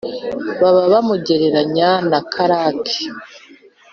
[0.61, 2.97] baba bamugereranya na karake